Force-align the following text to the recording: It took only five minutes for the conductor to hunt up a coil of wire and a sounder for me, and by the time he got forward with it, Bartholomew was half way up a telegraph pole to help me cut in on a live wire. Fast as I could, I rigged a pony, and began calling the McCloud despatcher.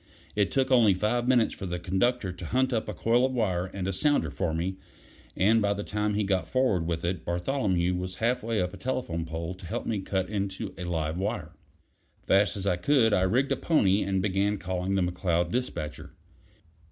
It 0.35 0.49
took 0.49 0.71
only 0.71 0.95
five 0.95 1.27
minutes 1.27 1.53
for 1.53 1.67
the 1.67 1.77
conductor 1.77 2.31
to 2.31 2.45
hunt 2.47 2.73
up 2.73 2.89
a 2.89 2.93
coil 2.95 3.23
of 3.23 3.33
wire 3.33 3.67
and 3.67 3.87
a 3.87 3.93
sounder 3.93 4.31
for 4.31 4.51
me, 4.51 4.77
and 5.37 5.61
by 5.61 5.75
the 5.75 5.83
time 5.83 6.15
he 6.15 6.23
got 6.23 6.47
forward 6.47 6.87
with 6.87 7.05
it, 7.05 7.23
Bartholomew 7.23 7.93
was 7.95 8.15
half 8.15 8.41
way 8.41 8.59
up 8.59 8.73
a 8.73 8.77
telegraph 8.77 9.27
pole 9.27 9.53
to 9.53 9.65
help 9.67 9.85
me 9.85 9.99
cut 9.99 10.27
in 10.27 10.49
on 10.59 10.71
a 10.79 10.85
live 10.85 11.19
wire. 11.19 11.51
Fast 12.23 12.57
as 12.57 12.65
I 12.65 12.77
could, 12.77 13.13
I 13.13 13.21
rigged 13.21 13.51
a 13.51 13.55
pony, 13.55 14.01
and 14.01 14.23
began 14.23 14.57
calling 14.57 14.95
the 14.95 15.03
McCloud 15.03 15.51
despatcher. 15.51 16.15